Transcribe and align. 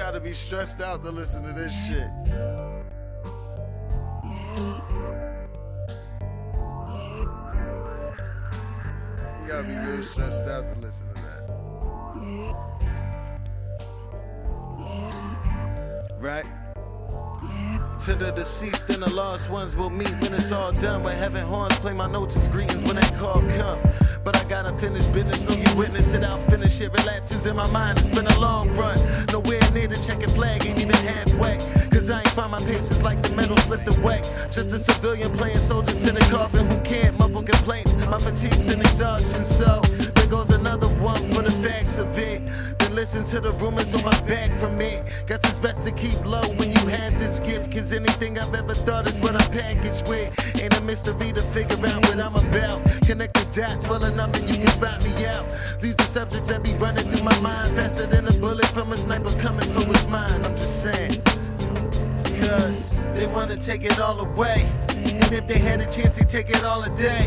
gotta 0.00 0.18
be 0.18 0.32
stressed 0.32 0.80
out 0.80 1.04
to 1.04 1.10
listen 1.10 1.42
to 1.42 1.52
this 1.52 1.74
shit. 1.86 2.08
You 9.42 9.46
gotta 9.46 9.62
be 9.62 9.76
real 9.76 10.02
stressed 10.02 10.48
out 10.48 10.72
to 10.72 10.80
listen 10.80 11.06
to 11.08 11.14
that. 11.20 11.42
Right? 16.18 16.46
To 18.06 18.14
the 18.14 18.32
deceased 18.34 18.88
and 18.88 19.02
the 19.02 19.12
lost 19.12 19.50
ones 19.50 19.76
will 19.76 19.90
meet 19.90 20.08
when 20.22 20.32
it's 20.32 20.50
all 20.50 20.72
done. 20.72 21.02
When 21.02 21.14
heaven 21.14 21.44
horns 21.46 21.78
play 21.78 21.92
my 21.92 22.06
notes 22.06 22.36
as 22.36 22.48
greetings 22.48 22.86
when 22.86 22.96
that 22.96 23.12
call 23.18 23.42
come. 23.42 23.78
But 24.22 24.36
I 24.36 24.44
got 24.48 24.66
unfinished 24.66 25.12
business, 25.14 25.48
no 25.48 25.54
you 25.54 25.76
witness 25.76 26.12
it. 26.12 26.24
I'll 26.24 26.36
finish 26.36 26.80
it. 26.80 26.92
Relapses 26.92 27.46
in 27.46 27.56
my 27.56 27.66
mind, 27.70 27.98
it's 27.98 28.10
been 28.10 28.26
a 28.26 28.38
long 28.38 28.68
run. 28.76 28.98
Nowhere 29.32 29.60
near 29.72 29.88
the 29.88 29.96
checking 29.96 30.28
flag, 30.28 30.64
ain't 30.66 30.78
even 30.78 30.96
halfway. 30.96 31.56
Cause 31.90 32.10
I 32.10 32.20
ain't 32.20 32.28
find 32.28 32.52
my 32.52 32.60
patience 32.60 33.02
like 33.02 33.22
the 33.22 33.30
metal 33.34 33.56
slipped 33.56 33.88
away. 33.88 34.20
Just 34.50 34.72
a 34.72 34.78
civilian 34.78 35.30
playing 35.32 35.56
soldier 35.56 35.92
to 35.92 36.12
the 36.12 36.20
coffin 36.30 36.68
who 36.68 36.78
can't 36.80 37.18
muffle 37.18 37.42
complaints. 37.42 37.96
My 38.08 38.18
fatigue's 38.18 38.68
and 38.68 38.80
exhaustion, 38.82 39.44
so 39.44 39.80
there 40.14 40.26
goes 40.26 40.50
another 40.50 40.88
one 41.00 41.20
for 41.32 41.42
the 41.42 41.49
listen 43.12 43.24
to 43.24 43.40
the 43.40 43.50
rumors 43.58 43.92
on 43.92 44.04
my 44.04 44.14
back 44.28 44.50
from 44.56 44.80
it. 44.80 45.02
Guess 45.26 45.42
it's 45.42 45.58
best 45.58 45.84
to 45.84 45.92
keep 45.92 46.24
low 46.24 46.46
when 46.54 46.70
you 46.70 46.86
have 46.86 47.18
this 47.18 47.40
gift. 47.40 47.72
Cause 47.72 47.92
anything 47.92 48.38
I've 48.38 48.54
ever 48.54 48.72
thought 48.72 49.08
is 49.08 49.20
what 49.20 49.34
I 49.34 49.42
package 49.50 50.06
with. 50.06 50.30
Ain't 50.54 50.78
a 50.78 50.82
mystery 50.82 51.32
to 51.32 51.42
figure 51.42 51.74
out 51.90 52.06
what 52.06 52.20
I'm 52.20 52.36
about. 52.36 52.78
Connect 53.02 53.34
the 53.34 53.46
dots 53.50 53.88
well 53.88 54.04
enough 54.04 54.32
and 54.38 54.48
you 54.48 54.58
can 54.58 54.68
spot 54.68 55.02
me 55.02 55.26
out. 55.26 55.42
These 55.80 55.96
the 55.96 56.04
subjects 56.04 56.46
that 56.50 56.62
be 56.62 56.72
running 56.74 57.02
through 57.10 57.24
my 57.24 57.34
mind. 57.40 57.74
Faster 57.74 58.06
than 58.06 58.28
a 58.28 58.32
bullet 58.38 58.66
from 58.66 58.92
a 58.92 58.96
sniper 58.96 59.34
coming 59.42 59.66
for 59.74 59.82
what's 59.82 60.06
mine. 60.06 60.44
I'm 60.44 60.54
just 60.54 60.82
saying. 60.82 61.20
Cause 62.38 63.06
they 63.18 63.26
wanna 63.34 63.56
take 63.56 63.82
it 63.84 63.98
all 63.98 64.20
away. 64.20 64.62
And 64.88 65.32
if 65.32 65.48
they 65.48 65.58
had 65.58 65.80
a 65.80 65.90
chance, 65.90 66.14
they 66.14 66.24
take 66.24 66.50
it 66.50 66.62
all 66.62 66.84
a 66.84 66.90
day. 66.94 67.26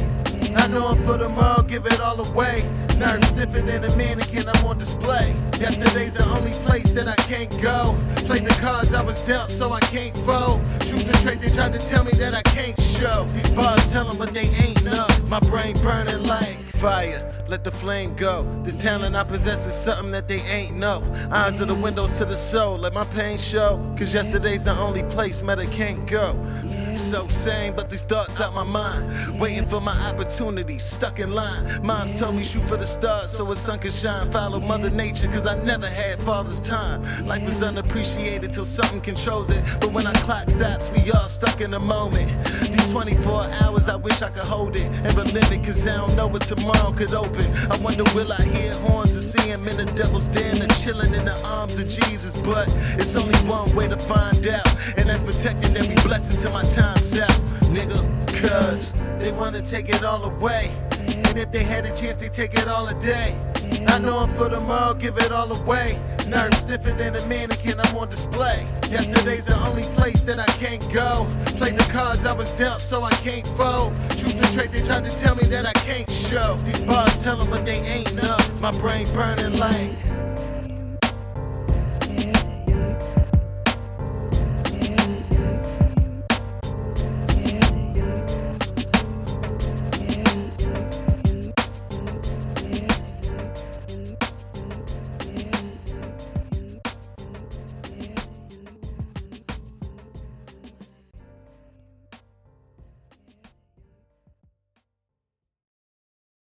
I 0.56 0.66
know 0.68 0.88
I'm 0.88 1.02
for 1.04 1.18
tomorrow, 1.18 1.62
give 1.64 1.86
it 1.86 2.00
all 2.00 2.24
away. 2.24 2.64
Nerves 3.04 3.28
stiffer 3.28 3.60
than 3.60 3.84
a 3.84 3.98
mannequin, 3.98 4.48
I'm 4.48 4.66
on 4.66 4.78
display. 4.78 5.36
Yesterday's 5.60 6.14
the 6.14 6.24
only 6.38 6.52
place 6.64 6.94
that 6.94 7.10
I 7.10 7.16
can't 7.28 7.52
go. 7.62 7.98
Play 8.28 8.40
the 8.40 8.56
cards 8.62 8.94
I 8.94 9.04
was 9.04 9.20
dealt, 9.28 9.50
so 9.50 9.74
I 9.74 9.82
can't 9.92 10.16
fold. 10.20 10.64
Choose 10.88 11.10
a 11.10 11.14
trait, 11.22 11.42
they 11.42 11.50
tried 11.50 11.74
to 11.74 11.86
tell 11.86 12.06
me 12.06 12.12
that 12.14 12.34
I 12.34 12.42
can't 12.56 12.80
show. 12.80 13.26
These 13.36 13.50
bars 13.50 13.92
tell 13.92 14.06
them, 14.06 14.18
but 14.18 14.34
they 14.34 14.48
ain't 14.64 14.82
know. 14.86 15.06
My 15.28 15.42
brain 15.52 15.76
burning 15.84 16.24
like 16.24 16.53
fire. 16.84 17.34
Let 17.48 17.64
the 17.64 17.72
flame 17.72 18.14
go. 18.14 18.44
This 18.64 18.82
talent 18.82 19.16
I 19.16 19.24
possess 19.24 19.66
is 19.66 19.74
something 19.74 20.12
that 20.12 20.28
they 20.28 20.42
ain't 20.52 20.76
know. 20.76 21.02
Eyes 21.32 21.62
are 21.62 21.66
the 21.66 21.76
windows 21.76 22.18
to 22.18 22.26
the 22.26 22.36
soul. 22.36 22.78
Let 22.78 22.94
my 22.94 23.06
pain 23.06 23.38
show. 23.38 23.78
Cause 23.98 24.14
yesterday's 24.14 24.66
the 24.66 24.78
only 24.80 25.04
place 25.04 25.42
Meda 25.42 25.66
can't 25.68 26.06
go. 26.06 26.36
So 26.94 27.28
sane, 27.28 27.74
but 27.76 27.90
these 27.90 28.04
thoughts 28.04 28.40
out 28.42 28.54
my 28.54 28.66
mind. 28.66 29.40
Waiting 29.40 29.66
for 29.66 29.82
my 29.82 29.98
opportunity, 30.12 30.78
stuck 30.78 31.20
in 31.20 31.34
line. 31.34 31.64
Moms 31.82 32.20
told 32.20 32.36
me 32.36 32.44
shoot 32.44 32.64
for 32.64 32.78
the 32.78 32.86
stars 32.86 33.30
so 33.30 33.46
the 33.46 33.56
sun 33.56 33.80
can 33.80 33.90
shine. 33.90 34.30
Follow 34.30 34.60
Mother 34.60 34.92
Nature, 34.92 35.28
cause 35.28 35.48
I 35.48 35.56
never 35.64 35.88
had 35.88 36.20
father's 36.20 36.62
time. 36.62 37.02
Life 37.26 37.48
is 37.48 37.64
unappreciated 37.64 38.54
till 38.54 38.66
something 38.66 39.02
controls 39.02 39.50
it. 39.50 39.64
But 39.80 39.92
when 39.92 40.06
our 40.06 40.14
clock 40.26 40.50
stops, 40.50 40.92
we 40.92 41.12
all 41.12 41.30
stuck 41.30 41.62
in 41.62 41.74
a 41.74 41.80
moment. 41.80 42.30
These 42.62 42.92
24 42.92 43.46
hours, 43.64 43.90
I 43.90 43.96
wish 43.96 44.22
I 44.22 44.30
could 44.30 44.46
hold 44.46 44.76
it 44.76 44.86
and 44.86 45.16
relive 45.16 45.52
it, 45.52 45.64
cause 45.64 45.88
I 45.88 45.98
don't 45.98 46.16
know 46.16 46.28
what 46.28 46.44
tomorrow 46.44 46.73
could 46.96 47.14
open. 47.14 47.46
I 47.72 47.78
wonder, 47.82 48.04
will 48.16 48.32
I 48.32 48.44
hear 48.44 48.74
horns 48.86 49.18
or 49.18 49.22
see 49.22 49.50
him 49.50 49.68
in 49.68 49.78
the 49.78 49.86
devil's 49.86 50.28
den 50.28 50.62
or 50.62 50.68
chilling 50.68 51.14
in 51.14 51.26
the 51.26 51.38
arms 51.46 51.80
of 51.80 51.88
Jesus? 51.90 52.38
But 52.38 52.68
it's 53.00 53.16
only 53.16 53.38
one 53.50 53.74
way 53.76 53.88
to 53.88 53.98
find 53.98 54.46
out, 54.48 54.68
and 54.98 55.10
that's 55.10 55.24
protecting 55.24 55.76
every 55.76 55.96
blessing 56.08 56.38
till 56.38 56.52
my 56.52 56.64
time's 56.64 57.18
out, 57.18 57.30
nigga. 57.74 58.00
Cause 58.42 58.94
they 59.20 59.32
wanna 59.32 59.62
take 59.62 59.90
it 59.90 60.04
all 60.04 60.24
away. 60.24 60.72
And 61.08 61.38
if 61.38 61.52
they 61.52 61.64
had 61.64 61.86
a 61.86 61.96
chance, 61.96 62.18
they 62.18 62.30
take 62.30 62.54
it 62.54 62.68
all 62.68 62.88
a 62.88 62.94
day. 63.00 63.38
I 63.88 64.00
know 64.00 64.20
I'm 64.20 64.30
for 64.30 64.50
tomorrow, 64.50 64.94
give 64.94 65.18
it 65.18 65.32
all 65.32 65.52
away. 65.52 66.00
Nerves 66.28 66.60
stiffer 66.60 66.92
than 66.92 67.16
a 67.16 67.28
mannequin, 67.28 67.80
I'm 67.80 67.96
on 67.98 68.10
display. 68.10 68.66
Yesterday's 68.90 69.46
the 69.46 69.58
only 69.68 69.84
place 69.96 70.22
that 70.24 70.40
I 70.40 70.46
can't 70.64 70.82
go. 70.94 71.28
Play 71.58 71.72
the 71.72 71.88
cards 71.92 72.26
I 72.26 72.34
was 72.34 72.52
dealt, 72.58 72.80
so 72.80 73.04
I 73.04 73.12
can't 73.28 73.48
fold. 73.48 73.94
Choose 74.18 74.40
a 74.42 74.54
trait, 74.54 74.72
they 74.72 74.82
tried 74.82 75.06
to 75.06 75.18
tell 75.18 75.36
me 75.36 75.44
that 75.44 75.66
I 75.66 75.74
can't 75.86 76.10
show. 76.10 76.56
These 76.66 76.82
bars 76.84 77.24
tell 77.24 77.38
them, 77.38 77.50
but 77.50 77.66
they 77.66 77.80
ain't 77.82 78.14
know. 78.16 78.38
My 78.62 78.72
brain 78.80 79.08
burning 79.14 79.58
like. 79.58 80.13